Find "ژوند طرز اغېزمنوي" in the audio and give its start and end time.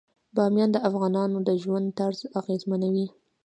1.61-3.07